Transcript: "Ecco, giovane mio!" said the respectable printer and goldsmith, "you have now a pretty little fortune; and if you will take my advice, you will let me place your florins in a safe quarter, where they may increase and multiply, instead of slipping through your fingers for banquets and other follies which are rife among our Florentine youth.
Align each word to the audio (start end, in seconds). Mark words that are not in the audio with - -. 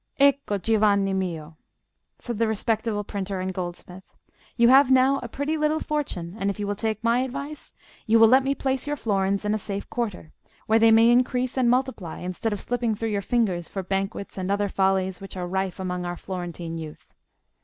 "Ecco, 0.19 0.57
giovane 0.57 1.13
mio!" 1.15 1.57
said 2.17 2.39
the 2.39 2.47
respectable 2.47 3.03
printer 3.03 3.39
and 3.39 3.53
goldsmith, 3.53 4.17
"you 4.57 4.67
have 4.69 4.89
now 4.89 5.19
a 5.21 5.27
pretty 5.27 5.55
little 5.57 5.79
fortune; 5.79 6.35
and 6.39 6.49
if 6.49 6.59
you 6.59 6.65
will 6.65 6.73
take 6.75 7.03
my 7.03 7.19
advice, 7.19 7.71
you 8.07 8.17
will 8.17 8.27
let 8.27 8.43
me 8.43 8.55
place 8.55 8.87
your 8.87 8.95
florins 8.95 9.45
in 9.45 9.53
a 9.53 9.59
safe 9.59 9.87
quarter, 9.91 10.31
where 10.65 10.79
they 10.79 10.89
may 10.89 11.11
increase 11.11 11.55
and 11.55 11.69
multiply, 11.69 12.17
instead 12.17 12.51
of 12.51 12.59
slipping 12.61 12.95
through 12.95 13.09
your 13.11 13.21
fingers 13.21 13.67
for 13.69 13.83
banquets 13.83 14.39
and 14.39 14.49
other 14.49 14.69
follies 14.69 15.21
which 15.21 15.37
are 15.37 15.45
rife 15.45 15.79
among 15.79 16.03
our 16.03 16.17
Florentine 16.17 16.79
youth. 16.79 17.13